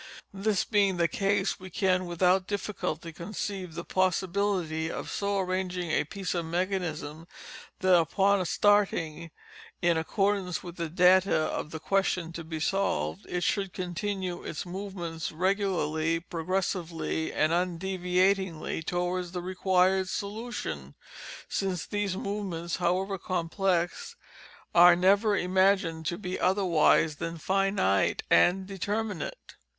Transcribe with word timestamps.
This 0.33 0.65
being 0.65 0.97
the 0.97 1.07
case, 1.07 1.59
we 1.59 1.69
can 1.69 2.07
without 2.07 2.47
difficulty 2.47 3.13
conceive 3.13 3.75
the 3.75 3.85
_possibility 3.85 4.89
_of 4.89 5.09
so 5.09 5.37
arranging 5.37 5.91
a 5.91 6.05
piece 6.05 6.33
of 6.33 6.45
mechanism, 6.45 7.27
that 7.81 7.93
upon 7.95 8.43
starting 8.47 9.29
In 9.79 9.97
accordance 9.99 10.63
with 10.63 10.77
the 10.77 10.89
_data 10.89 11.47
_of 11.51 11.69
the 11.69 11.79
question 11.79 12.33
to 12.33 12.43
be 12.43 12.59
solved, 12.59 13.27
it 13.29 13.43
should 13.43 13.73
continue 13.73 14.43
its 14.43 14.65
movements 14.65 15.31
regularly, 15.31 16.19
progressively, 16.19 17.31
and 17.31 17.53
undeviatingly 17.53 18.81
towards 18.83 19.33
the 19.33 19.41
required 19.43 20.09
solution, 20.09 20.95
since 21.47 21.85
these 21.85 22.17
movements, 22.17 22.77
however 22.77 23.19
complex, 23.19 24.15
are 24.73 24.95
never 24.95 25.37
imagined 25.37 26.07
to 26.07 26.17
be 26.17 26.39
otherwise 26.39 27.17
than 27.17 27.37
finite 27.37 28.23
and 28.31 28.65
determinate. 28.65 29.57